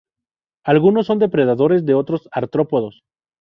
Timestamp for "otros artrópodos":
1.93-3.03